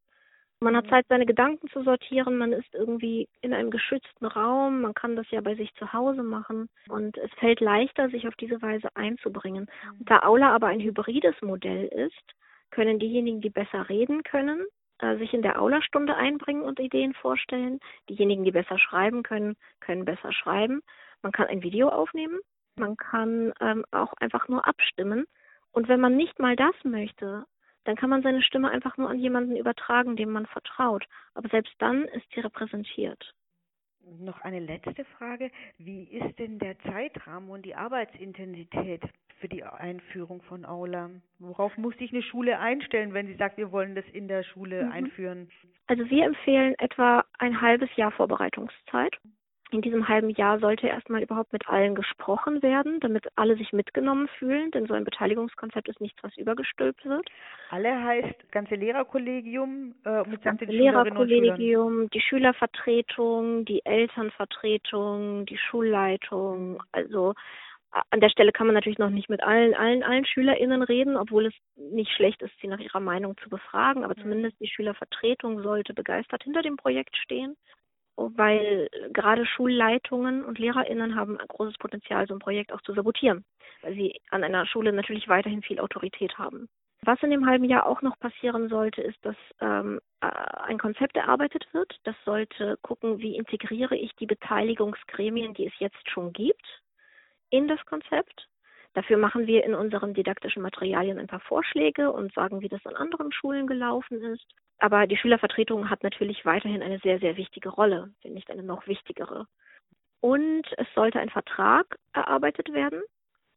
Man 0.62 0.76
hat. 0.76 0.88
Zeit, 0.88 1.06
seine 1.08 1.24
Gedanken 1.24 1.68
zu 1.70 1.82
sortieren. 1.82 2.36
Man 2.36 2.52
ist 2.52 2.74
irgendwie 2.74 3.28
in 3.40 3.54
einem 3.54 3.70
geschützten 3.70 4.26
Raum. 4.26 4.82
Man 4.82 4.92
kann 4.92 5.16
das 5.16 5.30
ja 5.30 5.40
bei 5.40 5.54
sich 5.54 5.72
zu 5.74 5.92
Hause 5.94 6.22
machen. 6.22 6.68
Und 6.88 7.16
es 7.16 7.30
fällt 7.38 7.60
leichter, 7.60 8.10
sich 8.10 8.28
auf 8.28 8.34
diese 8.34 8.60
Weise 8.60 8.88
einzubringen. 8.94 9.70
Und 9.98 10.10
da 10.10 10.22
Aula 10.22 10.54
aber 10.54 10.66
ein 10.66 10.80
hybrides 10.80 11.40
Modell 11.40 11.86
ist, 11.86 12.34
können 12.70 12.98
diejenigen, 12.98 13.40
die 13.40 13.48
besser 13.48 13.88
reden 13.88 14.22
können, 14.22 14.66
äh, 14.98 15.16
sich 15.16 15.32
in 15.32 15.40
der 15.42 15.62
Aula-Stunde 15.62 16.14
einbringen 16.14 16.62
und 16.62 16.78
Ideen 16.78 17.14
vorstellen. 17.14 17.80
Diejenigen, 18.10 18.44
die 18.44 18.52
besser 18.52 18.78
schreiben 18.78 19.22
können, 19.22 19.56
können 19.80 20.04
besser 20.04 20.32
schreiben. 20.32 20.82
Man 21.22 21.32
kann 21.32 21.46
ein 21.46 21.62
Video 21.62 21.88
aufnehmen. 21.88 22.38
Man 22.76 22.98
kann 22.98 23.54
ähm, 23.60 23.84
auch 23.92 24.12
einfach 24.20 24.48
nur 24.48 24.66
abstimmen. 24.66 25.24
Und 25.72 25.88
wenn 25.88 26.00
man 26.00 26.16
nicht 26.16 26.38
mal 26.38 26.54
das 26.54 26.74
möchte, 26.84 27.46
dann 27.84 27.96
kann 27.96 28.10
man 28.10 28.22
seine 28.22 28.42
Stimme 28.42 28.70
einfach 28.70 28.96
nur 28.96 29.08
an 29.08 29.18
jemanden 29.18 29.56
übertragen, 29.56 30.16
dem 30.16 30.30
man 30.30 30.46
vertraut. 30.46 31.06
Aber 31.34 31.48
selbst 31.48 31.74
dann 31.78 32.04
ist 32.04 32.26
sie 32.34 32.40
repräsentiert. 32.40 33.34
Noch 34.18 34.40
eine 34.40 34.60
letzte 34.60 35.04
Frage. 35.04 35.50
Wie 35.78 36.04
ist 36.04 36.38
denn 36.38 36.58
der 36.58 36.78
Zeitrahmen 36.80 37.50
und 37.50 37.64
die 37.64 37.74
Arbeitsintensität 37.74 39.02
für 39.38 39.48
die 39.48 39.62
Einführung 39.62 40.42
von 40.42 40.64
Aula? 40.64 41.10
Worauf 41.38 41.76
muss 41.76 41.96
sich 41.98 42.12
eine 42.12 42.22
Schule 42.22 42.58
einstellen, 42.58 43.14
wenn 43.14 43.26
sie 43.26 43.36
sagt, 43.36 43.56
wir 43.56 43.72
wollen 43.72 43.94
das 43.94 44.06
in 44.12 44.26
der 44.26 44.42
Schule 44.42 44.84
mhm. 44.84 44.92
einführen? 44.92 45.50
Also 45.86 46.08
wir 46.08 46.24
empfehlen 46.24 46.74
etwa 46.78 47.24
ein 47.38 47.60
halbes 47.60 47.94
Jahr 47.96 48.10
Vorbereitungszeit 48.10 49.16
in 49.72 49.82
diesem 49.82 50.08
halben 50.08 50.30
Jahr 50.30 50.58
sollte 50.58 50.86
erstmal 50.86 51.22
überhaupt 51.22 51.52
mit 51.52 51.68
allen 51.68 51.94
gesprochen 51.94 52.62
werden, 52.62 53.00
damit 53.00 53.28
alle 53.36 53.56
sich 53.56 53.72
mitgenommen 53.72 54.28
fühlen, 54.38 54.70
denn 54.70 54.86
so 54.86 54.94
ein 54.94 55.04
Beteiligungskonzept 55.04 55.88
ist 55.88 56.00
nichts, 56.00 56.22
was 56.22 56.36
übergestülpt 56.36 57.04
wird. 57.04 57.28
Alle 57.70 58.02
heißt 58.02 58.52
ganze 58.52 58.74
Lehrerkollegium 58.74 59.94
äh, 60.04 60.28
mit 60.28 60.42
ganze 60.42 60.66
den 60.66 60.76
Lehrerkollegium, 60.76 62.10
die 62.10 62.20
Schülervertretung, 62.20 63.64
die 63.64 63.84
Elternvertretung, 63.84 65.46
die 65.46 65.58
Schulleitung. 65.58 66.82
Also 66.92 67.34
an 68.10 68.20
der 68.20 68.28
Stelle 68.28 68.52
kann 68.52 68.66
man 68.66 68.74
natürlich 68.74 68.98
noch 68.98 69.10
nicht 69.10 69.28
mit 69.28 69.42
allen, 69.42 69.74
allen, 69.74 70.02
allen 70.02 70.24
SchülerInnen 70.24 70.82
reden, 70.82 71.16
obwohl 71.16 71.46
es 71.46 71.54
nicht 71.76 72.12
schlecht 72.12 72.40
ist, 72.42 72.52
sie 72.60 72.68
nach 72.68 72.78
ihrer 72.78 73.00
Meinung 73.00 73.36
zu 73.38 73.48
befragen. 73.48 74.04
Aber 74.04 74.14
zumindest 74.14 74.60
die 74.60 74.68
Schülervertretung 74.68 75.62
sollte 75.62 75.92
begeistert 75.92 76.44
hinter 76.44 76.62
dem 76.62 76.76
Projekt 76.76 77.16
stehen 77.16 77.56
weil 78.34 78.88
gerade 79.12 79.46
Schulleitungen 79.46 80.44
und 80.44 80.58
LehrerInnen 80.58 81.16
haben 81.16 81.38
ein 81.38 81.48
großes 81.48 81.78
Potenzial, 81.78 82.26
so 82.26 82.34
ein 82.34 82.40
Projekt 82.40 82.72
auch 82.72 82.82
zu 82.82 82.92
sabotieren, 82.92 83.44
weil 83.82 83.94
sie 83.94 84.20
an 84.30 84.44
einer 84.44 84.66
Schule 84.66 84.92
natürlich 84.92 85.28
weiterhin 85.28 85.62
viel 85.62 85.80
Autorität 85.80 86.36
haben. 86.38 86.68
Was 87.02 87.22
in 87.22 87.30
dem 87.30 87.46
halben 87.46 87.64
Jahr 87.64 87.86
auch 87.86 88.02
noch 88.02 88.18
passieren 88.18 88.68
sollte, 88.68 89.00
ist, 89.00 89.24
dass 89.24 89.36
ähm, 89.60 90.00
äh, 90.20 90.26
ein 90.26 90.78
Konzept 90.78 91.16
erarbeitet 91.16 91.66
wird. 91.72 91.96
Das 92.04 92.14
sollte 92.26 92.76
gucken, 92.82 93.20
wie 93.20 93.36
integriere 93.36 93.96
ich 93.96 94.14
die 94.16 94.26
Beteiligungsgremien, 94.26 95.54
die 95.54 95.66
es 95.66 95.72
jetzt 95.78 96.10
schon 96.10 96.34
gibt, 96.34 96.82
in 97.48 97.68
das 97.68 97.82
Konzept. 97.86 98.48
Dafür 98.94 99.18
machen 99.18 99.46
wir 99.46 99.64
in 99.64 99.74
unseren 99.74 100.14
didaktischen 100.14 100.62
Materialien 100.62 101.18
ein 101.18 101.28
paar 101.28 101.40
Vorschläge 101.40 102.10
und 102.10 102.32
sagen, 102.34 102.60
wie 102.60 102.68
das 102.68 102.84
an 102.86 102.96
anderen 102.96 103.32
Schulen 103.32 103.66
gelaufen 103.66 104.20
ist. 104.22 104.44
Aber 104.78 105.06
die 105.06 105.16
Schülervertretung 105.16 105.90
hat 105.90 106.02
natürlich 106.02 106.44
weiterhin 106.44 106.82
eine 106.82 106.98
sehr, 106.98 107.20
sehr 107.20 107.36
wichtige 107.36 107.68
Rolle, 107.68 108.12
wenn 108.22 108.32
nicht 108.32 108.50
eine 108.50 108.62
noch 108.62 108.86
wichtigere. 108.86 109.46
Und 110.20 110.66
es 110.76 110.86
sollte 110.94 111.20
ein 111.20 111.30
Vertrag 111.30 111.98
erarbeitet 112.12 112.72
werden, 112.72 113.02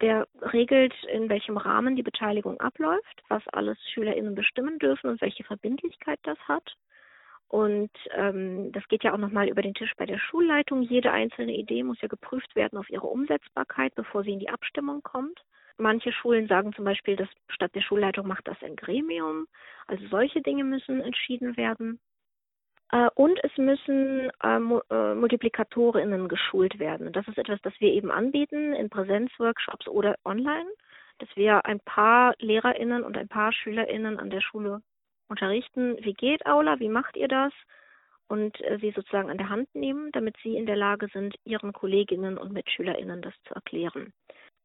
der 0.01 0.27
regelt, 0.41 0.93
in 1.05 1.29
welchem 1.29 1.57
Rahmen 1.57 1.95
die 1.95 2.03
Beteiligung 2.03 2.59
abläuft, 2.59 3.23
was 3.29 3.47
alles 3.49 3.77
SchülerInnen 3.89 4.35
bestimmen 4.35 4.77
dürfen 4.79 5.09
und 5.09 5.21
welche 5.21 5.43
Verbindlichkeit 5.43 6.19
das 6.23 6.37
hat. 6.47 6.75
Und 7.47 7.91
ähm, 8.15 8.71
das 8.71 8.87
geht 8.87 9.03
ja 9.03 9.13
auch 9.13 9.17
nochmal 9.17 9.47
über 9.47 9.61
den 9.61 9.75
Tisch 9.75 9.93
bei 9.95 10.05
der 10.05 10.17
Schulleitung. 10.17 10.81
Jede 10.81 11.11
einzelne 11.11 11.55
Idee 11.55 11.83
muss 11.83 12.01
ja 12.01 12.07
geprüft 12.07 12.55
werden 12.55 12.79
auf 12.79 12.89
ihre 12.89 13.07
Umsetzbarkeit, 13.07 13.93
bevor 13.95 14.23
sie 14.23 14.31
in 14.31 14.39
die 14.39 14.49
Abstimmung 14.49 15.03
kommt. 15.03 15.39
Manche 15.77 16.11
Schulen 16.11 16.47
sagen 16.47 16.73
zum 16.73 16.85
Beispiel, 16.85 17.15
dass 17.15 17.29
statt 17.49 17.73
der 17.75 17.81
Schulleitung 17.81 18.27
macht 18.27 18.47
das 18.47 18.61
ein 18.63 18.75
Gremium. 18.75 19.47
Also 19.87 20.07
solche 20.07 20.41
Dinge 20.41 20.63
müssen 20.63 21.01
entschieden 21.01 21.57
werden. 21.57 21.99
Äh, 22.91 23.09
und 23.15 23.39
es 23.43 23.55
müssen 23.57 24.29
äh, 24.43 24.57
äh, 24.57 25.15
Multiplikatorinnen 25.15 26.27
geschult 26.27 26.77
werden. 26.79 27.11
Das 27.11 27.27
ist 27.27 27.37
etwas, 27.37 27.59
das 27.63 27.73
wir 27.79 27.91
eben 27.91 28.11
anbieten 28.11 28.73
in 28.73 28.89
Präsenzworkshops 28.89 29.87
oder 29.87 30.15
online, 30.25 30.69
dass 31.17 31.29
wir 31.35 31.65
ein 31.65 31.79
paar 31.79 32.35
Lehrerinnen 32.37 33.03
und 33.03 33.17
ein 33.17 33.27
paar 33.27 33.51
Schülerinnen 33.51 34.19
an 34.19 34.29
der 34.29 34.41
Schule 34.41 34.81
unterrichten, 35.33 35.97
wie 35.99 36.13
geht 36.13 36.45
Aula, 36.45 36.79
wie 36.79 36.89
macht 36.89 37.17
ihr 37.17 37.27
das 37.27 37.51
und 38.27 38.59
äh, 38.61 38.77
sie 38.79 38.91
sozusagen 38.91 39.29
an 39.29 39.37
der 39.37 39.49
Hand 39.49 39.73
nehmen, 39.73 40.11
damit 40.11 40.35
sie 40.43 40.55
in 40.55 40.65
der 40.65 40.75
Lage 40.75 41.07
sind, 41.11 41.35
ihren 41.43 41.73
Kolleginnen 41.73 42.37
und 42.37 42.53
Mitschülerinnen 42.53 43.21
das 43.21 43.33
zu 43.47 43.55
erklären. 43.55 44.13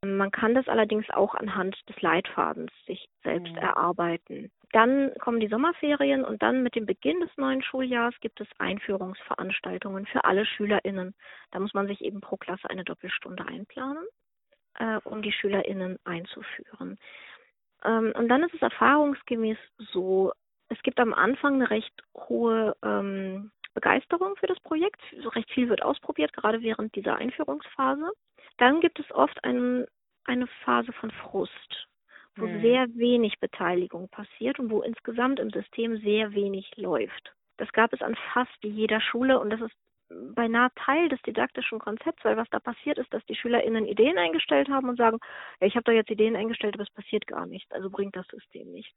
Man 0.04 0.30
kann 0.30 0.54
das 0.54 0.68
allerdings 0.68 1.10
auch 1.10 1.34
anhand 1.34 1.76
des 1.88 2.00
Leitfadens 2.00 2.70
sich 2.86 3.08
selbst 3.24 3.52
mhm. 3.52 3.58
erarbeiten. 3.58 4.52
Dann 4.72 5.12
kommen 5.18 5.40
die 5.40 5.48
Sommerferien 5.48 6.24
und 6.24 6.42
dann 6.42 6.62
mit 6.62 6.76
dem 6.76 6.86
Beginn 6.86 7.20
des 7.20 7.30
neuen 7.36 7.62
Schuljahres 7.62 8.14
gibt 8.20 8.40
es 8.40 8.48
Einführungsveranstaltungen 8.58 10.06
für 10.06 10.24
alle 10.24 10.44
SchülerInnen. 10.44 11.14
Da 11.50 11.58
muss 11.58 11.74
man 11.74 11.88
sich 11.88 12.02
eben 12.02 12.20
pro 12.20 12.36
Klasse 12.36 12.70
eine 12.70 12.84
Doppelstunde 12.84 13.44
einplanen, 13.46 14.04
äh, 14.78 14.98
um 15.04 15.22
die 15.22 15.32
SchülerInnen 15.32 15.98
einzuführen. 16.04 16.98
Ähm, 17.84 18.12
und 18.16 18.28
dann 18.28 18.42
ist 18.44 18.54
es 18.54 18.62
erfahrungsgemäß 18.62 19.58
so, 19.78 20.32
es 20.68 20.82
gibt 20.82 21.00
am 21.00 21.14
Anfang 21.14 21.54
eine 21.54 21.70
recht 21.70 21.92
hohe 22.14 22.76
ähm, 22.82 23.50
Begeisterung 23.74 24.36
für 24.36 24.46
das 24.46 24.60
Projekt. 24.60 25.00
So 25.22 25.28
recht 25.30 25.50
viel 25.50 25.68
wird 25.68 25.82
ausprobiert, 25.82 26.32
gerade 26.32 26.62
während 26.62 26.94
dieser 26.94 27.16
Einführungsphase. 27.16 28.10
Dann 28.58 28.80
gibt 28.80 28.98
es 28.98 29.10
oft 29.12 29.42
ein, 29.44 29.86
eine 30.24 30.46
Phase 30.64 30.92
von 30.92 31.10
Frust, 31.10 31.88
wo 32.36 32.46
hm. 32.46 32.60
sehr 32.60 32.88
wenig 32.96 33.38
Beteiligung 33.40 34.08
passiert 34.08 34.58
und 34.58 34.70
wo 34.70 34.82
insgesamt 34.82 35.38
im 35.38 35.50
System 35.50 35.98
sehr 35.98 36.32
wenig 36.32 36.76
läuft. 36.76 37.32
Das 37.56 37.72
gab 37.72 37.92
es 37.92 38.02
an 38.02 38.16
fast 38.32 38.56
jeder 38.62 39.00
Schule 39.00 39.40
und 39.40 39.50
das 39.50 39.60
ist 39.60 39.74
beinahe 40.34 40.70
Teil 40.74 41.08
des 41.08 41.20
didaktischen 41.22 41.78
Konzepts, 41.78 42.24
weil 42.24 42.36
was 42.36 42.48
da 42.50 42.60
passiert 42.60 42.98
ist, 42.98 43.12
dass 43.12 43.24
die 43.26 43.34
SchülerInnen 43.34 43.86
Ideen 43.86 44.16
eingestellt 44.16 44.68
haben 44.68 44.88
und 44.88 44.96
sagen, 44.96 45.18
ja, 45.60 45.66
ich 45.66 45.74
habe 45.74 45.84
da 45.84 45.92
jetzt 45.92 46.10
Ideen 46.10 46.34
eingestellt, 46.34 46.74
aber 46.74 46.84
es 46.84 46.90
passiert 46.90 47.26
gar 47.26 47.46
nichts, 47.46 47.70
also 47.72 47.90
bringt 47.90 48.16
das 48.16 48.26
System 48.28 48.72
nichts. 48.72 48.96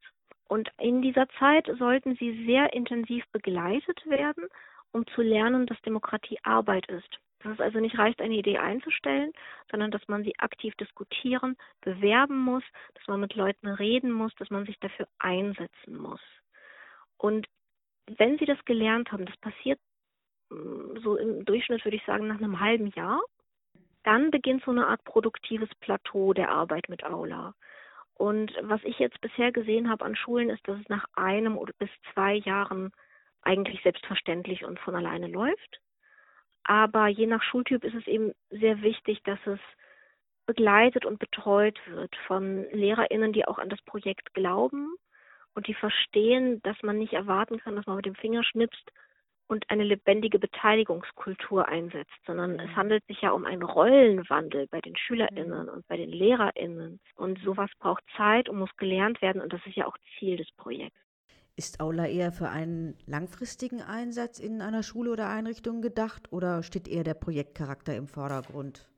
Und 0.51 0.69
in 0.77 1.01
dieser 1.01 1.29
Zeit 1.39 1.71
sollten 1.79 2.17
sie 2.17 2.45
sehr 2.45 2.73
intensiv 2.73 3.23
begleitet 3.31 4.05
werden, 4.05 4.49
um 4.91 5.07
zu 5.07 5.21
lernen, 5.21 5.65
dass 5.65 5.81
Demokratie 5.83 6.39
Arbeit 6.43 6.87
ist. 6.87 7.07
Dass 7.39 7.53
es 7.53 7.61
also 7.61 7.79
nicht 7.79 7.97
reicht, 7.97 8.21
eine 8.21 8.35
Idee 8.35 8.57
einzustellen, 8.57 9.31
sondern 9.69 9.91
dass 9.91 10.05
man 10.09 10.25
sie 10.25 10.37
aktiv 10.39 10.75
diskutieren, 10.75 11.55
bewerben 11.79 12.37
muss, 12.37 12.65
dass 12.95 13.07
man 13.07 13.21
mit 13.21 13.33
Leuten 13.33 13.65
reden 13.65 14.11
muss, 14.11 14.35
dass 14.35 14.49
man 14.49 14.65
sich 14.65 14.77
dafür 14.81 15.07
einsetzen 15.19 15.95
muss. 15.95 16.19
Und 17.15 17.47
wenn 18.07 18.37
sie 18.37 18.45
das 18.45 18.59
gelernt 18.65 19.13
haben, 19.13 19.25
das 19.25 19.37
passiert 19.37 19.79
mm, 20.49 20.97
so 21.01 21.15
im 21.15 21.45
Durchschnitt, 21.45 21.85
würde 21.85 21.95
ich 21.95 22.05
sagen, 22.05 22.27
nach 22.27 22.39
einem 22.39 22.59
halben 22.59 22.87
Jahr, 22.87 23.21
dann 24.03 24.31
beginnt 24.31 24.65
so 24.65 24.71
eine 24.71 24.87
Art 24.87 25.01
produktives 25.05 25.69
Plateau 25.79 26.33
der 26.33 26.49
Arbeit 26.49 26.89
mit 26.89 27.05
Aula. 27.05 27.53
Und 28.21 28.53
was 28.61 28.83
ich 28.83 28.99
jetzt 28.99 29.19
bisher 29.21 29.51
gesehen 29.51 29.89
habe 29.89 30.05
an 30.05 30.15
Schulen, 30.15 30.51
ist, 30.51 30.67
dass 30.67 30.79
es 30.79 30.87
nach 30.89 31.05
einem 31.15 31.57
oder 31.57 31.73
bis 31.79 31.89
zwei 32.13 32.35
Jahren 32.35 32.91
eigentlich 33.41 33.81
selbstverständlich 33.81 34.63
und 34.63 34.79
von 34.79 34.93
alleine 34.93 35.25
läuft. 35.25 35.81
Aber 36.63 37.07
je 37.07 37.25
nach 37.25 37.41
Schultyp 37.41 37.83
ist 37.83 37.95
es 37.95 38.05
eben 38.05 38.31
sehr 38.51 38.83
wichtig, 38.83 39.23
dass 39.23 39.39
es 39.47 39.59
begleitet 40.45 41.03
und 41.03 41.17
betreut 41.17 41.79
wird 41.87 42.15
von 42.27 42.69
LehrerInnen, 42.71 43.33
die 43.33 43.47
auch 43.47 43.57
an 43.57 43.69
das 43.69 43.81
Projekt 43.81 44.35
glauben 44.35 44.93
und 45.55 45.65
die 45.65 45.73
verstehen, 45.73 46.61
dass 46.61 46.77
man 46.83 46.99
nicht 46.99 47.13
erwarten 47.13 47.57
kann, 47.57 47.75
dass 47.75 47.87
man 47.87 47.95
mit 47.95 48.05
dem 48.05 48.13
Finger 48.13 48.43
schnipst 48.43 48.91
und 49.51 49.69
eine 49.69 49.83
lebendige 49.83 50.39
Beteiligungskultur 50.39 51.67
einsetzt, 51.67 52.15
sondern 52.25 52.57
es 52.57 52.69
mhm. 52.69 52.75
handelt 52.77 53.05
sich 53.07 53.21
ja 53.21 53.31
um 53.31 53.45
einen 53.45 53.63
Rollenwandel 53.63 54.67
bei 54.71 54.79
den 54.79 54.95
SchülerInnen 54.95 55.67
und 55.67 55.85
bei 55.87 55.97
den 55.97 56.09
LehrerInnen. 56.09 57.01
Und 57.15 57.37
sowas 57.43 57.69
braucht 57.79 58.03
Zeit 58.15 58.47
und 58.47 58.59
muss 58.59 58.69
gelernt 58.77 59.21
werden 59.21 59.41
und 59.41 59.51
das 59.51 59.59
ist 59.65 59.75
ja 59.75 59.87
auch 59.87 59.97
Ziel 60.17 60.37
des 60.37 60.49
Projekts. 60.55 60.97
Ist 61.57 61.81
Aula 61.81 62.07
eher 62.07 62.31
für 62.31 62.47
einen 62.47 62.97
langfristigen 63.05 63.81
Einsatz 63.81 64.39
in 64.39 64.61
einer 64.61 64.83
Schule 64.83 65.11
oder 65.11 65.29
Einrichtung 65.29 65.81
gedacht 65.81 66.31
oder 66.31 66.63
steht 66.63 66.87
eher 66.87 67.03
der 67.03 67.13
Projektcharakter 67.13 67.93
im 67.93 68.07
Vordergrund? 68.07 68.90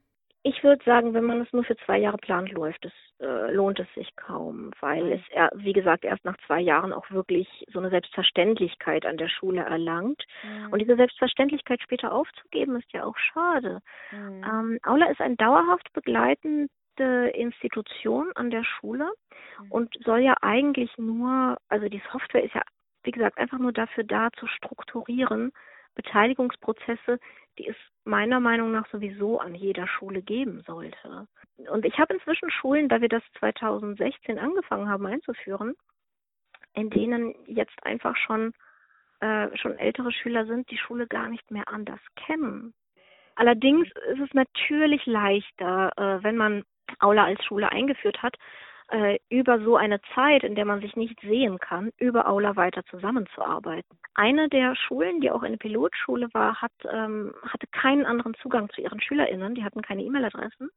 Ich 0.46 0.62
würde 0.62 0.84
sagen, 0.84 1.14
wenn 1.14 1.24
man 1.24 1.40
es 1.42 1.52
nur 1.54 1.64
für 1.64 1.78
zwei 1.78 1.98
Jahre 1.98 2.18
plant, 2.18 2.52
läuft 2.52 2.86
es, 2.86 2.92
äh, 3.20 3.52
lohnt 3.54 3.80
es 3.80 3.88
sich 3.94 4.14
kaum, 4.18 4.72
weil 4.82 5.14
es, 5.14 5.22
wie 5.56 5.72
gesagt, 5.72 6.04
erst 6.04 6.26
nach 6.26 6.36
zwei 6.46 6.60
Jahren 6.60 6.92
auch 6.92 7.10
wirklich 7.12 7.48
so 7.72 7.80
eine 7.80 7.90
Selbstverständlichkeit 7.90 9.06
an 9.06 9.16
der 9.16 9.30
Schule 9.30 9.62
erlangt. 9.62 10.22
Mhm. 10.44 10.74
Und 10.74 10.80
diese 10.80 10.98
Selbstverständlichkeit 10.98 11.82
später 11.82 12.12
aufzugeben, 12.12 12.76
ist 12.76 12.92
ja 12.92 13.06
auch 13.06 13.18
schade. 13.18 13.80
Mhm. 14.12 14.44
Ähm, 14.44 14.80
Aula 14.84 15.06
ist 15.10 15.22
ein 15.22 15.38
dauerhaft 15.38 15.94
begleitende 15.94 17.30
Institution 17.34 18.30
an 18.36 18.50
der 18.50 18.66
Schule 18.66 19.10
mhm. 19.62 19.72
und 19.72 19.96
soll 20.04 20.20
ja 20.20 20.36
eigentlich 20.42 20.92
nur, 20.98 21.58
also 21.70 21.88
die 21.88 22.02
Software 22.12 22.44
ist 22.44 22.54
ja, 22.54 22.64
wie 23.04 23.12
gesagt, 23.12 23.38
einfach 23.38 23.60
nur 23.60 23.72
dafür 23.72 24.04
da 24.04 24.30
zu 24.38 24.48
strukturieren, 24.48 25.54
Beteiligungsprozesse, 25.96 27.20
die 27.58 27.68
es 27.68 27.76
meiner 28.06 28.40
Meinung 28.40 28.72
nach 28.72 28.90
sowieso 28.90 29.40
an 29.40 29.56
jeder 29.56 29.88
Schule 29.88 30.22
geben 30.22 30.64
sollte. 30.66 31.28
Und 31.72 31.86
ich 31.86 31.98
habe 32.00 32.14
inzwischen 32.14 32.50
Schulen, 32.50 32.90
da 32.90 33.02
wir 33.02 33.10
das 33.10 33.24
2016 33.40 34.40
angefangen 34.40 34.90
haben 34.90 35.06
einzuführen, 35.06 35.76
in 36.74 36.90
denen 36.90 37.36
jetzt 37.48 37.84
einfach 37.86 38.18
schon 38.18 38.54
äh, 39.24 39.56
schon 39.58 39.78
ältere 39.78 40.12
Schüler 40.12 40.46
sind, 40.46 40.70
die 40.70 40.78
Schule 40.78 41.08
gar 41.08 41.30
nicht 41.30 41.50
mehr 41.50 41.70
anders 41.70 42.02
kennen. 42.16 42.74
Allerdings 43.36 43.88
ist 44.12 44.20
es 44.20 44.34
natürlich 44.34 45.06
leichter, 45.06 45.92
äh, 45.96 46.24
wenn 46.24 46.36
man 46.36 46.64
Aula 47.00 47.24
als 47.24 47.42
Schule 47.46 47.72
eingeführt 47.72 48.22
hat, 48.22 48.36
äh, 48.90 49.20
über 49.30 49.60
so 49.60 49.76
eine 49.76 50.02
Zeit, 50.14 50.44
in 50.44 50.56
der 50.56 50.66
man 50.66 50.82
sich 50.82 50.96
nicht 50.96 51.20
sehen 51.22 51.58
kann, 51.60 51.92
über 51.98 52.28
Aula 52.28 52.56
weiter 52.56 52.84
zusammenzuarbeiten. 52.86 53.98
Eine 54.16 54.50
der 54.50 54.76
Schulen, 54.76 55.22
die 55.22 55.32
auch 55.32 55.44
eine 55.44 55.58
Pilotschule 55.58 56.30
war, 56.34 56.62
hat, 56.62 56.72
ähm, 56.92 57.34
hatte 57.44 57.68
keinen 57.68 58.06
anderen 58.06 58.34
Zugang 58.36 58.70
zu 58.70 58.82
ihren 58.82 59.02
SchülerInnen, 59.02 59.56
die 59.56 59.64
hatten 59.64 59.82
keine 59.82 60.04
E-Mail-Adressen. 60.04 60.70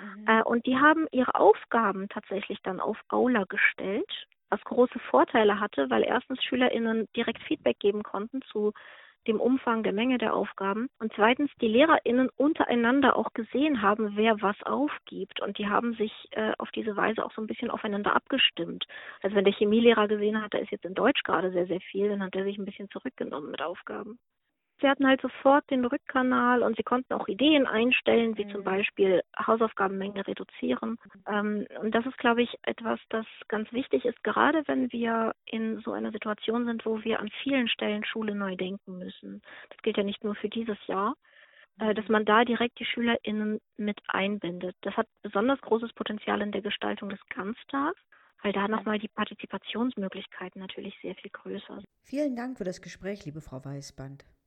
Mhm. 0.00 0.24
Äh, 0.26 0.42
und 0.42 0.66
die 0.66 0.76
haben 0.76 1.06
ihre 1.12 1.34
Aufgaben 1.34 2.08
tatsächlich 2.08 2.58
dann 2.62 2.80
auf 2.80 2.98
Aula 3.08 3.44
gestellt, 3.44 4.10
was 4.50 4.60
große 4.64 4.98
Vorteile 5.10 5.60
hatte, 5.60 5.88
weil 5.90 6.02
erstens 6.02 6.42
SchülerInnen 6.42 7.08
direkt 7.16 7.42
Feedback 7.42 7.78
geben 7.78 8.02
konnten 8.02 8.42
zu 8.42 8.72
dem 9.26 9.40
Umfang 9.40 9.82
der 9.82 9.92
Menge 9.92 10.18
der 10.18 10.34
Aufgaben. 10.34 10.88
Und 10.98 11.12
zweitens 11.14 11.50
die 11.60 11.68
LehrerInnen 11.68 12.28
untereinander 12.36 13.16
auch 13.16 13.32
gesehen 13.32 13.82
haben, 13.82 14.12
wer 14.16 14.40
was 14.42 14.60
aufgibt. 14.64 15.40
Und 15.40 15.58
die 15.58 15.68
haben 15.68 15.94
sich 15.94 16.12
äh, 16.32 16.52
auf 16.58 16.70
diese 16.70 16.96
Weise 16.96 17.24
auch 17.24 17.32
so 17.32 17.40
ein 17.40 17.46
bisschen 17.46 17.70
aufeinander 17.70 18.14
abgestimmt. 18.14 18.86
Also 19.22 19.36
wenn 19.36 19.44
der 19.44 19.54
Chemielehrer 19.54 20.08
gesehen 20.08 20.40
hat, 20.42 20.54
da 20.54 20.58
ist 20.58 20.70
jetzt 20.70 20.84
in 20.84 20.94
Deutsch 20.94 21.22
gerade 21.22 21.52
sehr, 21.52 21.66
sehr 21.66 21.80
viel, 21.80 22.08
dann 22.08 22.22
hat 22.22 22.34
er 22.34 22.44
sich 22.44 22.58
ein 22.58 22.64
bisschen 22.64 22.90
zurückgenommen 22.90 23.50
mit 23.50 23.62
Aufgaben 23.62 24.18
sie 24.82 24.88
hatten 24.88 25.06
halt 25.06 25.22
sofort 25.22 25.68
den 25.70 25.84
Rückkanal 25.84 26.62
und 26.62 26.76
sie 26.76 26.82
konnten 26.82 27.14
auch 27.14 27.28
Ideen 27.28 27.66
einstellen, 27.66 28.36
wie 28.36 28.44
mhm. 28.44 28.50
zum 28.50 28.64
Beispiel 28.64 29.22
Hausaufgabenmenge 29.38 30.26
reduzieren. 30.26 30.98
Ähm, 31.26 31.66
und 31.80 31.94
das 31.94 32.04
ist, 32.04 32.18
glaube 32.18 32.42
ich, 32.42 32.54
etwas, 32.62 33.00
das 33.08 33.24
ganz 33.48 33.72
wichtig 33.72 34.04
ist, 34.04 34.22
gerade 34.22 34.62
wenn 34.66 34.92
wir 34.92 35.32
in 35.46 35.80
so 35.80 35.92
einer 35.92 36.12
Situation 36.12 36.66
sind, 36.66 36.84
wo 36.84 37.02
wir 37.02 37.20
an 37.20 37.30
vielen 37.42 37.68
Stellen 37.68 38.04
Schule 38.04 38.34
neu 38.34 38.56
denken 38.56 38.98
müssen. 38.98 39.40
Das 39.70 39.78
gilt 39.82 39.96
ja 39.96 40.02
nicht 40.02 40.22
nur 40.22 40.34
für 40.34 40.48
dieses 40.48 40.78
Jahr 40.86 41.14
äh, 41.78 41.94
dass 41.94 42.06
man 42.08 42.26
da 42.26 42.44
direkt 42.44 42.78
die 42.78 42.84
SchülerInnen 42.84 43.58
mit 43.78 43.98
einbindet. 44.08 44.76
Das 44.82 44.94
hat 44.96 45.06
besonders 45.22 45.60
großes 45.62 45.92
Potenzial 45.94 46.42
in 46.42 46.52
der 46.52 46.60
Gestaltung 46.60 47.08
des 47.08 47.20
Ganztags, 47.34 47.98
weil 48.42 48.52
da 48.52 48.68
nochmal 48.68 48.98
die 48.98 49.08
Partizipationsmöglichkeiten 49.08 50.60
natürlich 50.60 50.94
sehr 51.00 51.14
viel 51.14 51.30
größer 51.30 51.76
sind. 51.76 51.86
Vielen 52.02 52.36
Dank 52.36 52.58
für 52.58 52.64
das 52.64 52.82
Gespräch, 52.82 53.24
liebe 53.24 53.40
Frau 53.40 53.64
Weißband. 53.64 54.24